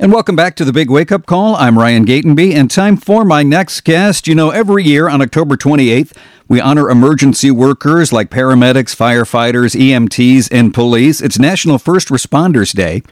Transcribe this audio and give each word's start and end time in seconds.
And 0.00 0.14
welcome 0.14 0.34
back 0.34 0.56
to 0.56 0.64
the 0.64 0.72
Big 0.72 0.88
Wake 0.88 1.12
Up 1.12 1.26
Call. 1.26 1.54
I'm 1.56 1.78
Ryan 1.78 2.06
Gatenby, 2.06 2.54
and 2.54 2.70
time 2.70 2.96
for 2.96 3.22
my 3.22 3.42
next 3.42 3.82
guest. 3.82 4.26
You 4.26 4.34
know, 4.34 4.48
every 4.48 4.82
year 4.82 5.10
on 5.10 5.20
October 5.20 5.58
28th, 5.58 6.16
we 6.48 6.58
honor 6.58 6.88
emergency 6.88 7.50
workers 7.50 8.10
like 8.10 8.30
paramedics, 8.30 8.96
firefighters, 8.96 9.78
EMTs, 9.78 10.48
and 10.50 10.72
police. 10.72 11.20
It's 11.20 11.38
National 11.38 11.76
First 11.76 12.08
Responders 12.08 12.74
Day. 12.74 13.02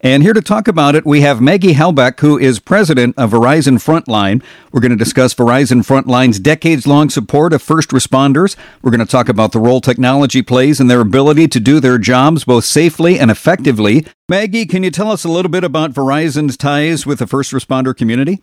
And 0.00 0.22
here 0.22 0.32
to 0.32 0.40
talk 0.40 0.68
about 0.68 0.94
it, 0.94 1.04
we 1.04 1.22
have 1.22 1.40
Maggie 1.40 1.74
Hallbach, 1.74 2.20
who 2.20 2.38
is 2.38 2.60
president 2.60 3.18
of 3.18 3.32
Verizon 3.32 3.82
Frontline. 3.84 4.44
We're 4.70 4.80
going 4.80 4.92
to 4.92 4.96
discuss 4.96 5.34
Verizon 5.34 5.84
Frontline's 5.84 6.38
decades 6.38 6.86
long 6.86 7.10
support 7.10 7.52
of 7.52 7.62
first 7.62 7.90
responders. 7.90 8.54
We're 8.80 8.92
going 8.92 9.04
to 9.04 9.10
talk 9.10 9.28
about 9.28 9.50
the 9.50 9.58
role 9.58 9.80
technology 9.80 10.40
plays 10.40 10.78
in 10.78 10.86
their 10.86 11.00
ability 11.00 11.48
to 11.48 11.58
do 11.58 11.80
their 11.80 11.98
jobs 11.98 12.44
both 12.44 12.64
safely 12.64 13.18
and 13.18 13.28
effectively. 13.28 14.06
Maggie, 14.28 14.66
can 14.66 14.84
you 14.84 14.92
tell 14.92 15.10
us 15.10 15.24
a 15.24 15.28
little 15.28 15.50
bit 15.50 15.64
about 15.64 15.94
Verizon's 15.94 16.56
ties 16.56 17.04
with 17.04 17.18
the 17.18 17.26
first 17.26 17.50
responder 17.50 17.96
community? 17.96 18.40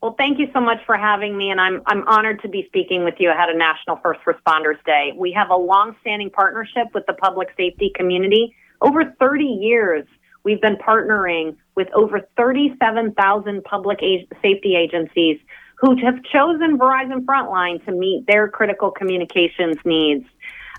Well, 0.00 0.14
thank 0.16 0.38
you 0.38 0.48
so 0.54 0.60
much 0.60 0.78
for 0.86 0.96
having 0.96 1.36
me, 1.36 1.50
and 1.50 1.60
I'm 1.60 1.82
I'm 1.86 2.06
honored 2.06 2.40
to 2.42 2.48
be 2.48 2.64
speaking 2.68 3.04
with 3.04 3.16
you 3.18 3.30
ahead 3.30 3.50
of 3.50 3.56
National 3.56 3.96
First 3.96 4.20
Responders 4.24 4.82
Day. 4.84 5.12
We 5.16 5.32
have 5.32 5.50
a 5.50 5.56
long-standing 5.56 6.30
partnership 6.30 6.88
with 6.94 7.04
the 7.06 7.14
public 7.14 7.48
safety 7.56 7.90
community 7.94 8.54
over 8.80 9.14
30 9.18 9.44
years, 9.44 10.06
we've 10.44 10.60
been 10.60 10.76
partnering 10.76 11.56
with 11.74 11.88
over 11.94 12.20
37,000 12.36 13.64
public 13.64 13.98
safety 14.42 14.76
agencies 14.76 15.38
who 15.78 15.96
have 16.02 16.22
chosen 16.24 16.78
Verizon 16.78 17.24
Frontline 17.24 17.84
to 17.84 17.92
meet 17.92 18.26
their 18.26 18.48
critical 18.48 18.90
communications 18.90 19.76
needs. 19.84 20.24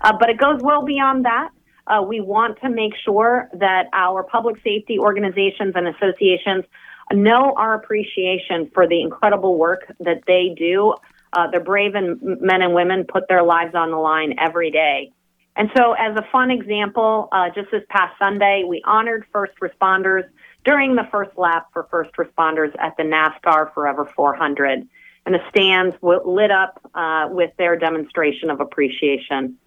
Uh, 0.02 0.12
but 0.18 0.28
it 0.28 0.38
goes 0.38 0.60
well 0.62 0.84
beyond 0.84 1.24
that. 1.24 1.50
Uh, 1.86 2.02
we 2.02 2.20
want 2.20 2.60
to 2.60 2.68
make 2.68 2.92
sure 3.04 3.48
that 3.54 3.86
our 3.92 4.22
public 4.22 4.56
safety 4.62 4.98
organizations 4.98 5.72
and 5.74 5.88
associations 5.88 6.64
know 7.12 7.54
our 7.56 7.74
appreciation 7.74 8.70
for 8.74 8.86
the 8.86 9.00
incredible 9.00 9.56
work 9.56 9.92
that 10.00 10.22
they 10.26 10.54
do. 10.56 10.94
Uh, 11.32 11.50
the 11.50 11.60
brave 11.60 11.94
and 11.94 12.20
men 12.40 12.62
and 12.62 12.74
women 12.74 13.04
put 13.04 13.28
their 13.28 13.42
lives 13.42 13.74
on 13.74 13.90
the 13.90 13.96
line 13.96 14.34
every 14.38 14.70
day. 14.70 15.12
And 15.58 15.70
so, 15.76 15.92
as 15.94 16.16
a 16.16 16.22
fun 16.30 16.52
example, 16.52 17.28
uh, 17.32 17.50
just 17.52 17.72
this 17.72 17.82
past 17.90 18.16
Sunday, 18.16 18.62
we 18.66 18.80
honored 18.86 19.26
first 19.32 19.54
responders 19.60 20.22
during 20.64 20.94
the 20.94 21.02
first 21.10 21.36
lap 21.36 21.66
for 21.72 21.88
first 21.90 22.12
responders 22.14 22.72
at 22.78 22.96
the 22.96 23.02
NASCAR 23.02 23.74
Forever 23.74 24.08
400. 24.14 24.88
And 25.26 25.34
the 25.34 25.40
stands 25.50 25.96
lit 26.00 26.52
up 26.52 26.80
uh, 26.94 27.26
with 27.30 27.50
their 27.58 27.76
demonstration 27.76 28.50
of 28.50 28.60
appreciation. 28.60 29.58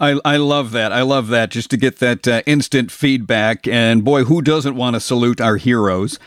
I, 0.00 0.18
I 0.24 0.36
love 0.36 0.72
that. 0.72 0.92
I 0.92 1.02
love 1.02 1.28
that 1.28 1.50
just 1.50 1.70
to 1.70 1.76
get 1.76 2.00
that 2.00 2.26
uh, 2.26 2.42
instant 2.44 2.90
feedback. 2.90 3.68
And 3.68 4.04
boy, 4.04 4.24
who 4.24 4.42
doesn't 4.42 4.74
want 4.74 4.94
to 4.94 5.00
salute 5.00 5.40
our 5.40 5.56
heroes? 5.56 6.18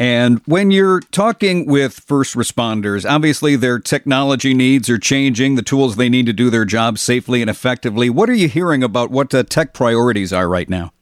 And 0.00 0.40
when 0.46 0.70
you're 0.70 1.00
talking 1.00 1.66
with 1.66 1.92
first 1.92 2.34
responders, 2.34 3.08
obviously 3.08 3.54
their 3.54 3.78
technology 3.78 4.54
needs 4.54 4.88
are 4.88 4.98
changing, 4.98 5.56
the 5.56 5.62
tools 5.62 5.96
they 5.96 6.08
need 6.08 6.24
to 6.24 6.32
do 6.32 6.48
their 6.48 6.64
job 6.64 6.96
safely 6.96 7.42
and 7.42 7.50
effectively. 7.50 8.08
What 8.08 8.30
are 8.30 8.34
you 8.34 8.48
hearing 8.48 8.82
about 8.82 9.10
what 9.10 9.28
the 9.28 9.44
tech 9.44 9.74
priorities 9.74 10.32
are 10.32 10.48
right 10.48 10.70
now? 10.70 10.94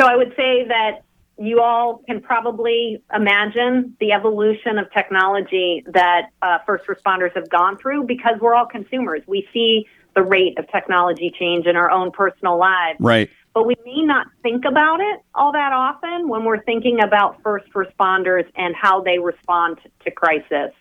So 0.00 0.06
I 0.06 0.16
would 0.16 0.32
say 0.38 0.64
that 0.68 1.02
you 1.36 1.60
all 1.60 1.98
can 2.06 2.22
probably 2.22 3.02
imagine 3.14 3.94
the 4.00 4.12
evolution 4.12 4.78
of 4.78 4.90
technology 4.90 5.84
that 5.88 6.30
uh, 6.40 6.60
first 6.64 6.86
responders 6.86 7.34
have 7.34 7.50
gone 7.50 7.76
through 7.76 8.04
because 8.04 8.40
we're 8.40 8.54
all 8.54 8.64
consumers. 8.64 9.20
We 9.26 9.46
see 9.52 9.86
the 10.14 10.22
rate 10.22 10.58
of 10.58 10.66
technology 10.70 11.30
change 11.38 11.66
in 11.66 11.76
our 11.76 11.90
own 11.90 12.10
personal 12.10 12.56
lives. 12.56 12.96
Right 13.00 13.28
but 13.56 13.66
we 13.66 13.74
may 13.86 14.02
not 14.02 14.26
think 14.42 14.66
about 14.66 15.00
it 15.00 15.20
all 15.34 15.50
that 15.50 15.72
often 15.72 16.28
when 16.28 16.44
we're 16.44 16.62
thinking 16.64 17.00
about 17.00 17.40
first 17.42 17.64
responders 17.72 18.44
and 18.54 18.76
how 18.76 19.00
they 19.00 19.18
respond 19.18 19.78
to 20.04 20.10
crisis. 20.10 20.72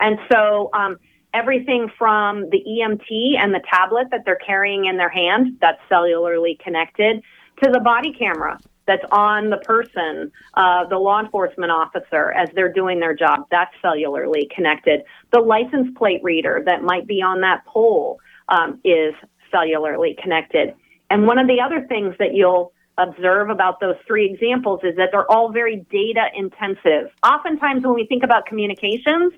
And 0.00 0.18
so, 0.30 0.68
um, 0.72 0.96
everything 1.32 1.88
from 1.96 2.50
the 2.50 2.60
EMT 2.66 3.38
and 3.38 3.54
the 3.54 3.60
tablet 3.70 4.08
that 4.10 4.24
they're 4.24 4.40
carrying 4.44 4.86
in 4.86 4.96
their 4.96 5.08
hand 5.08 5.56
that's 5.60 5.78
cellularly 5.88 6.58
connected 6.58 7.22
to 7.62 7.70
the 7.70 7.78
body 7.78 8.12
camera 8.12 8.58
that's 8.88 9.04
on 9.12 9.50
the 9.50 9.58
person, 9.58 10.32
uh, 10.54 10.84
the 10.88 10.98
law 10.98 11.20
enforcement 11.20 11.70
officer 11.70 12.32
as 12.32 12.48
they're 12.56 12.72
doing 12.72 12.98
their 12.98 13.14
job, 13.14 13.46
that's 13.52 13.74
cellularly 13.84 14.50
connected. 14.50 15.02
The 15.32 15.38
license 15.38 15.96
plate 15.96 16.24
reader 16.24 16.60
that 16.66 16.82
might 16.82 17.06
be 17.06 17.22
on 17.22 17.42
that 17.42 17.64
pole 17.66 18.18
um, 18.48 18.80
is 18.82 19.14
cellularly 19.54 20.20
connected. 20.20 20.74
And 21.10 21.26
one 21.26 21.38
of 21.38 21.46
the 21.46 21.60
other 21.60 21.86
things 21.86 22.14
that 22.18 22.34
you'll 22.34 22.72
observe 22.98 23.50
about 23.50 23.80
those 23.80 23.96
three 24.06 24.30
examples 24.30 24.80
is 24.82 24.96
that 24.96 25.10
they're 25.12 25.30
all 25.30 25.52
very 25.52 25.86
data 25.90 26.26
intensive. 26.34 27.10
Oftentimes, 27.22 27.84
when 27.84 27.94
we 27.94 28.06
think 28.06 28.22
about 28.22 28.46
communications, 28.46 29.32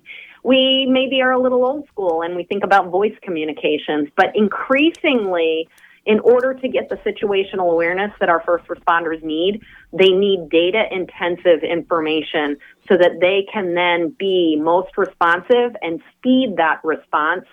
we 0.45 0.87
maybe 0.89 1.21
are 1.21 1.33
a 1.33 1.41
little 1.41 1.67
old 1.67 1.87
school 1.89 2.23
and 2.23 2.37
we 2.37 2.45
think 2.45 2.65
about 2.65 2.91
voice 2.91 3.17
communications, 3.23 4.09
but 4.17 4.27
increasingly, 4.35 5.69
in 6.07 6.21
order 6.21 6.55
to 6.55 6.69
get 6.69 6.89
the 6.89 6.97
situational 6.97 7.71
awareness 7.71 8.11
that 8.19 8.31
our 8.31 8.41
first 8.41 8.67
responders 8.69 9.23
need, 9.23 9.61
they 9.93 10.09
need 10.09 10.49
data 10.49 10.85
intensive 10.91 11.63
information 11.63 12.57
so 12.89 12.97
that 12.97 13.19
they 13.21 13.47
can 13.53 13.75
then 13.75 14.15
be 14.19 14.57
most 14.59 14.97
responsive 14.97 15.77
and 15.83 16.01
speed 16.17 16.55
that 16.57 16.81
response 16.83 17.45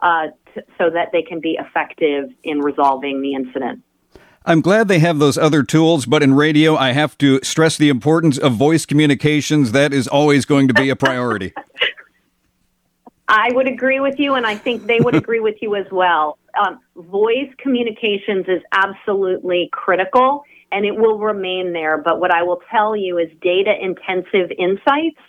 uh, 0.00 0.28
so 0.78 0.90
that 0.90 1.10
they 1.12 1.22
can 1.22 1.40
be 1.40 1.58
effective 1.60 2.30
in 2.42 2.60
resolving 2.60 3.22
the 3.22 3.34
incident. 3.34 3.82
I'm 4.46 4.60
glad 4.60 4.88
they 4.88 4.98
have 4.98 5.18
those 5.18 5.38
other 5.38 5.62
tools, 5.62 6.04
but 6.04 6.22
in 6.22 6.34
radio, 6.34 6.76
I 6.76 6.92
have 6.92 7.16
to 7.18 7.40
stress 7.42 7.78
the 7.78 7.88
importance 7.88 8.36
of 8.36 8.52
voice 8.52 8.84
communications. 8.84 9.72
That 9.72 9.94
is 9.94 10.06
always 10.06 10.44
going 10.44 10.68
to 10.68 10.74
be 10.74 10.90
a 10.90 10.96
priority. 10.96 11.54
I 13.28 13.48
would 13.52 13.66
agree 13.66 14.00
with 14.00 14.18
you, 14.18 14.34
and 14.34 14.46
I 14.46 14.54
think 14.54 14.86
they 14.86 15.00
would 15.00 15.14
agree 15.14 15.40
with 15.40 15.56
you 15.62 15.76
as 15.76 15.86
well. 15.90 16.38
Um, 16.60 16.78
voice 16.94 17.50
communications 17.56 18.44
is 18.46 18.60
absolutely 18.72 19.70
critical, 19.72 20.44
and 20.70 20.84
it 20.84 20.94
will 20.94 21.18
remain 21.18 21.72
there. 21.72 21.96
But 21.96 22.20
what 22.20 22.30
I 22.30 22.42
will 22.42 22.60
tell 22.70 22.94
you 22.94 23.16
is 23.16 23.28
data 23.40 23.72
intensive 23.80 24.52
insights 24.58 25.20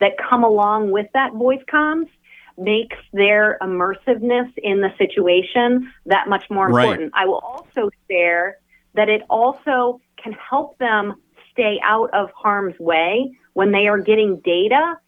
that 0.00 0.12
come 0.18 0.42
along 0.42 0.90
with 0.90 1.06
that 1.14 1.32
voice 1.32 1.62
comms 1.72 2.08
makes 2.56 2.96
their 3.12 3.58
immersiveness 3.60 4.52
in 4.58 4.80
the 4.80 4.92
situation 4.98 5.92
that 6.06 6.28
much 6.28 6.48
more 6.50 6.68
important. 6.68 7.12
Right. 7.12 7.22
I 7.22 7.26
will 7.26 7.38
also 7.38 7.90
share 8.10 8.58
that 8.94 9.08
it 9.08 9.22
also 9.28 10.00
can 10.16 10.32
help 10.32 10.78
them 10.78 11.14
stay 11.50 11.80
out 11.82 12.12
of 12.14 12.30
harm's 12.34 12.78
way 12.78 13.36
when 13.54 13.72
they 13.72 13.88
are 13.88 13.98
getting 13.98 14.40
data 14.40 14.98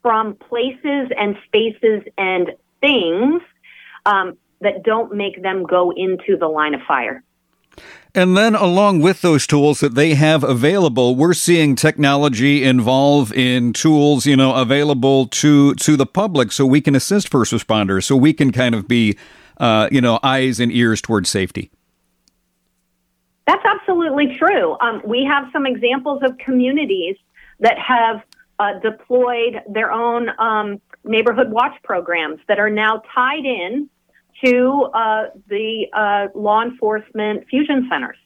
from 0.00 0.34
places 0.34 1.08
and 1.16 1.36
spaces 1.46 2.02
and 2.18 2.52
things 2.80 3.42
um, 4.06 4.36
that 4.60 4.82
don't 4.82 5.14
make 5.14 5.42
them 5.42 5.64
go 5.64 5.92
into 5.92 6.36
the 6.36 6.48
line 6.48 6.74
of 6.74 6.80
fire. 6.82 7.22
And 8.14 8.36
then, 8.36 8.54
along 8.54 9.00
with 9.00 9.22
those 9.22 9.46
tools 9.46 9.80
that 9.80 9.94
they 9.94 10.12
have 10.14 10.44
available, 10.44 11.16
we're 11.16 11.32
seeing 11.32 11.74
technology 11.74 12.62
involve 12.62 13.32
in 13.32 13.72
tools, 13.72 14.26
you 14.26 14.36
know, 14.36 14.54
available 14.54 15.26
to 15.28 15.74
to 15.76 15.96
the 15.96 16.04
public, 16.04 16.52
so 16.52 16.66
we 16.66 16.82
can 16.82 16.94
assist 16.94 17.28
first 17.28 17.52
responders, 17.52 18.04
so 18.04 18.14
we 18.14 18.34
can 18.34 18.52
kind 18.52 18.74
of 18.74 18.86
be, 18.86 19.16
uh, 19.58 19.88
you 19.90 20.00
know, 20.00 20.18
eyes 20.22 20.60
and 20.60 20.70
ears 20.72 21.00
towards 21.00 21.30
safety. 21.30 21.70
That's 23.46 23.64
absolutely 23.64 24.36
true. 24.36 24.76
Um, 24.80 25.00
we 25.06 25.24
have 25.24 25.48
some 25.50 25.66
examples 25.66 26.22
of 26.22 26.36
communities 26.36 27.16
that 27.60 27.78
have 27.78 28.22
uh, 28.58 28.78
deployed 28.80 29.62
their 29.68 29.90
own 29.90 30.28
um, 30.38 30.80
neighborhood 31.04 31.50
watch 31.50 31.74
programs 31.82 32.40
that 32.46 32.58
are 32.58 32.70
now 32.70 33.02
tied 33.14 33.44
in 33.44 33.88
to 34.44 34.88
uh, 34.94 35.24
the 35.48 35.86
uh, 35.92 36.26
law 36.38 36.62
enforcement 36.62 37.46
fusion 37.48 37.88
centers. 37.90 38.16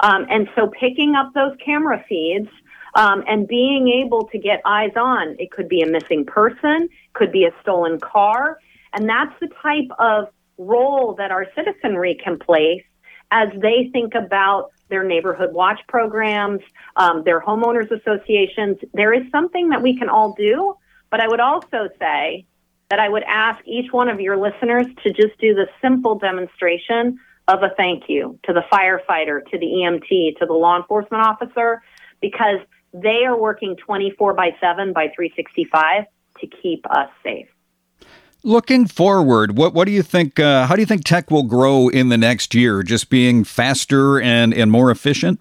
Um, 0.00 0.26
and 0.28 0.48
so 0.54 0.70
picking 0.78 1.14
up 1.14 1.32
those 1.34 1.56
camera 1.64 2.04
feeds 2.08 2.48
um, 2.94 3.24
and 3.26 3.48
being 3.48 3.88
able 3.88 4.26
to 4.28 4.38
get 4.38 4.60
eyes 4.64 4.92
on, 4.96 5.36
it 5.38 5.50
could 5.50 5.68
be 5.68 5.82
a 5.82 5.86
missing 5.86 6.24
person, 6.24 6.88
could 7.12 7.32
be 7.32 7.44
a 7.44 7.50
stolen 7.62 7.98
car. 8.00 8.58
And 8.92 9.08
that's 9.08 9.32
the 9.40 9.48
type 9.62 9.90
of 9.98 10.28
role 10.58 11.14
that 11.18 11.30
our 11.30 11.46
citizenry 11.56 12.18
can 12.22 12.38
play 12.38 12.84
as 13.30 13.48
they 13.60 13.90
think 13.92 14.14
about 14.14 14.70
their 14.90 15.02
neighborhood 15.02 15.52
watch 15.52 15.80
programs, 15.88 16.60
um, 16.96 17.24
their 17.24 17.40
homeowners 17.40 17.90
associations. 17.90 18.76
There 18.92 19.12
is 19.12 19.22
something 19.32 19.70
that 19.70 19.82
we 19.82 19.96
can 19.96 20.08
all 20.08 20.34
do. 20.34 20.76
But 21.14 21.20
I 21.20 21.28
would 21.28 21.38
also 21.38 21.88
say 22.00 22.44
that 22.94 23.00
I 23.00 23.08
would 23.08 23.24
ask 23.24 23.60
each 23.66 23.92
one 23.92 24.08
of 24.08 24.20
your 24.20 24.36
listeners 24.36 24.86
to 25.02 25.12
just 25.12 25.36
do 25.40 25.52
the 25.52 25.66
simple 25.82 26.16
demonstration 26.16 27.18
of 27.48 27.64
a 27.64 27.70
thank 27.76 28.04
you 28.06 28.38
to 28.44 28.52
the 28.52 28.62
firefighter, 28.72 29.44
to 29.50 29.58
the 29.58 29.66
EMT, 29.66 30.38
to 30.38 30.46
the 30.46 30.52
law 30.52 30.76
enforcement 30.76 31.26
officer, 31.26 31.82
because 32.20 32.60
they 32.92 33.24
are 33.24 33.36
working 33.36 33.74
24 33.84 34.34
by 34.34 34.50
7 34.60 34.92
by 34.92 35.08
365 35.12 36.04
to 36.38 36.46
keep 36.62 36.88
us 36.88 37.10
safe. 37.24 37.48
Looking 38.44 38.86
forward, 38.86 39.58
what 39.58 39.74
what 39.74 39.86
do 39.86 39.92
you 39.92 40.02
think? 40.02 40.38
Uh, 40.38 40.68
how 40.68 40.76
do 40.76 40.82
you 40.82 40.86
think 40.86 41.02
tech 41.02 41.32
will 41.32 41.42
grow 41.42 41.88
in 41.88 42.10
the 42.10 42.18
next 42.18 42.54
year? 42.54 42.84
Just 42.84 43.10
being 43.10 43.42
faster 43.42 44.20
and 44.20 44.54
and 44.54 44.70
more 44.70 44.92
efficient. 44.92 45.40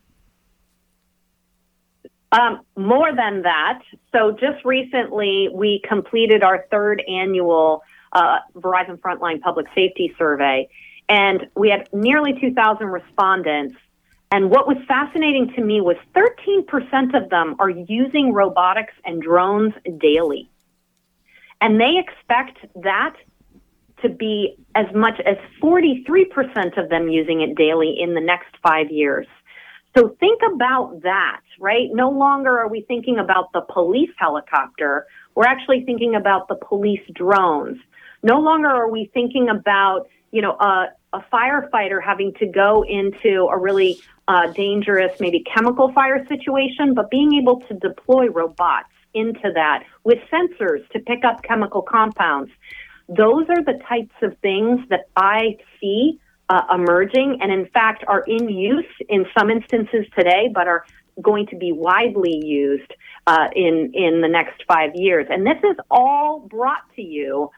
Um, 2.33 2.62
more 2.75 3.15
than 3.15 3.44
that. 3.44 3.83
So 4.12 4.31
just 4.31 4.65
recently, 4.65 5.50
we 5.53 5.81
completed 5.88 6.41
our 6.44 6.65
third 6.71 7.03
annual 7.07 7.83
uh, 8.12 8.38
Verizon 8.56 8.97
Frontline 8.97 9.39
Public 9.39 9.68
Safety 9.75 10.15
Survey, 10.18 10.68
and 11.07 11.47
we 11.56 11.69
had 11.69 11.88
nearly 11.94 12.33
2,000 12.41 12.88
respondents. 12.88 13.75
And 14.31 14.50
what 14.50 14.68
was 14.68 14.77
fascinating 14.88 15.53
to 15.56 15.63
me 15.63 15.80
was 15.80 15.95
13% 16.15 17.15
of 17.15 17.30
them 17.30 17.56
are 17.59 17.69
using 17.69 18.33
robotics 18.33 18.94
and 19.06 19.21
drones 19.21 19.74
daily. 20.00 20.50
And 21.62 21.79
they 21.79 22.00
expect 22.00 22.57
that 22.81 23.15
to 24.01 24.09
be 24.09 24.57
as 24.74 24.88
much 24.95 25.19
as 25.24 25.38
43% 25.62 26.81
of 26.83 26.89
them 26.89 27.09
using 27.09 27.41
it 27.41 27.56
daily 27.56 27.95
in 28.00 28.15
the 28.15 28.21
next 28.21 28.56
five 28.63 28.89
years. 28.89 29.27
So 29.95 30.15
think 30.19 30.41
about 30.53 31.01
that, 31.03 31.41
right? 31.59 31.87
No 31.91 32.09
longer 32.09 32.57
are 32.59 32.67
we 32.67 32.81
thinking 32.81 33.19
about 33.19 33.53
the 33.53 33.61
police 33.61 34.09
helicopter. 34.17 35.05
We're 35.35 35.45
actually 35.45 35.83
thinking 35.85 36.15
about 36.15 36.47
the 36.47 36.55
police 36.55 37.01
drones. 37.13 37.77
No 38.23 38.39
longer 38.39 38.69
are 38.69 38.89
we 38.89 39.11
thinking 39.13 39.49
about, 39.49 40.07
you 40.31 40.41
know, 40.41 40.53
a, 40.53 40.87
a 41.13 41.19
firefighter 41.31 42.01
having 42.03 42.33
to 42.39 42.47
go 42.47 42.83
into 42.83 43.47
a 43.51 43.57
really 43.57 43.99
uh, 44.27 44.47
dangerous, 44.53 45.19
maybe 45.19 45.43
chemical 45.53 45.91
fire 45.93 46.25
situation, 46.27 46.95
but 46.95 47.11
being 47.11 47.33
able 47.39 47.59
to 47.61 47.73
deploy 47.75 48.29
robots 48.29 48.89
into 49.13 49.51
that 49.53 49.83
with 50.03 50.17
sensors 50.31 50.87
to 50.89 50.99
pick 50.99 51.23
up 51.23 51.43
chemical 51.43 51.83
compounds. 51.83 52.51
Those 53.09 53.47
are 53.49 53.63
the 53.63 53.79
types 53.87 54.15
of 54.23 54.35
things 54.39 54.79
that 54.89 55.07
I 55.15 55.57
see 55.79 56.19
uh, 56.49 56.61
emerging 56.73 57.39
and, 57.41 57.51
in 57.51 57.67
fact, 57.67 58.03
are 58.07 58.23
in 58.27 58.49
use 58.49 58.85
in 59.09 59.25
some 59.37 59.49
instances 59.49 60.05
today, 60.17 60.49
but 60.53 60.67
are 60.67 60.85
going 61.21 61.47
to 61.47 61.55
be 61.55 61.71
widely 61.71 62.41
used 62.43 62.91
uh, 63.27 63.47
in 63.55 63.91
in 63.93 64.21
the 64.21 64.27
next 64.27 64.63
five 64.67 64.91
years. 64.95 65.27
And 65.29 65.45
this 65.45 65.59
is 65.63 65.77
all 65.89 66.39
brought 66.39 66.83
to 66.95 67.01
you 67.01 67.49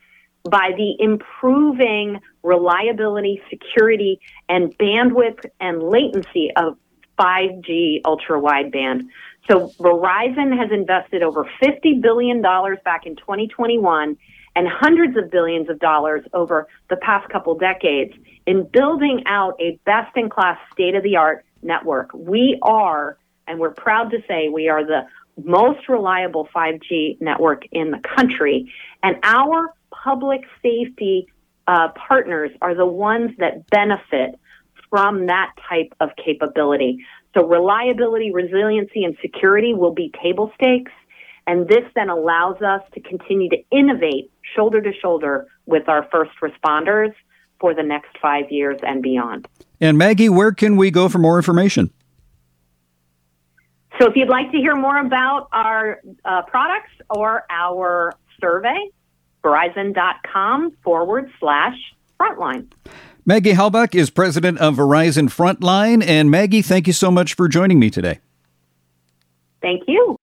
by 0.44 0.72
the 0.78 0.96
improving 1.00 2.20
reliability, 2.44 3.42
security, 3.50 4.20
and 4.48 4.78
bandwidth 4.78 5.44
and 5.60 5.82
latency 5.82 6.52
of 6.56 6.78
5G 7.18 8.02
ultra 8.06 8.40
wideband. 8.40 9.08
So 9.50 9.70
Verizon 9.80 10.56
has 10.58 10.72
invested 10.72 11.24
over 11.24 11.50
$50 11.64 12.02
billion 12.02 12.42
back 12.42 13.06
in 13.06 13.16
2021 13.16 14.18
and 14.56 14.68
hundreds 14.68 15.18
of 15.18 15.30
billions 15.30 15.70
of 15.70 15.80
dollars 15.80 16.24
over 16.34 16.68
the 16.90 16.96
past 16.98 17.30
couple 17.30 17.56
decades 17.56 18.14
in 18.46 18.68
building 18.72 19.24
out 19.26 19.60
a 19.60 19.80
best 19.86 20.16
in 20.16 20.30
class 20.30 20.58
state 20.72 20.96
of 20.96 21.04
the 21.04 21.18
art 21.18 21.46
network. 21.62 22.12
We 22.14 22.58
are, 22.62 23.18
and 23.48 23.60
we're 23.60 23.72
proud 23.74 24.12
to 24.12 24.18
say, 24.28 24.50
we 24.50 24.70
are 24.70 24.86
the 24.86 25.02
most 25.44 25.90
reliable 25.90 26.48
5G 26.56 27.20
network 27.20 27.64
in 27.72 27.92
the 27.92 28.00
country. 28.16 28.72
And 29.04 29.18
our 29.24 29.74
public 29.92 30.42
safety 30.62 31.28
uh, 31.68 31.90
partners 32.08 32.52
are 32.62 32.76
the 32.76 32.86
ones 32.86 33.32
that 33.40 33.68
benefit 33.70 34.40
from 34.90 35.26
that 35.26 35.52
type 35.68 35.94
of 36.00 36.10
capability. 36.24 37.04
So 37.34 37.46
reliability, 37.46 38.32
resiliency, 38.32 39.04
and 39.04 39.18
security 39.22 39.74
will 39.74 39.94
be 39.94 40.12
table 40.22 40.52
stakes. 40.56 40.92
And 41.48 41.68
this 41.68 41.84
then 41.96 42.10
allows 42.10 42.62
us 42.62 42.82
to 42.94 43.02
continue 43.02 43.50
to 43.50 43.58
innovate 43.72 44.32
shoulder 44.56 44.82
to 44.82 44.92
shoulder 45.02 45.48
with 45.66 45.88
our 45.90 46.08
first 46.12 46.32
responders 46.42 47.14
for 47.60 47.74
the 47.74 47.84
next 47.84 48.18
five 48.22 48.52
years 48.52 48.80
and 48.84 49.02
beyond. 49.02 49.48
And 49.82 49.98
Maggie, 49.98 50.30
where 50.30 50.52
can 50.52 50.76
we 50.76 50.92
go 50.92 51.10
for 51.10 51.20
more 51.20 51.38
information? 51.38 51.92
So 54.00 54.08
if 54.08 54.16
you'd 54.16 54.30
like 54.30 54.52
to 54.52 54.58
hear 54.58 54.76
more 54.76 55.00
about 55.00 55.48
our 55.54 56.02
uh, 56.26 56.42
products 56.44 56.92
or 57.10 57.44
our 57.50 58.14
survey, 58.42 58.78
verizon.com 59.44 60.72
forward 60.84 61.32
slash 61.40 61.78
frontline. 62.20 62.72
Maggie 63.26 63.54
Hallbach 63.54 63.96
is 63.96 64.10
president 64.10 64.60
of 64.60 64.76
Verizon 64.76 65.30
Frontline. 65.30 66.06
And 66.06 66.30
Maggie, 66.30 66.62
thank 66.62 66.88
you 66.88 66.94
so 66.94 67.10
much 67.10 67.34
for 67.34 67.48
joining 67.48 67.80
me 67.80 67.90
today. 67.90 68.20
Thank 69.62 69.84
you. 69.88 70.15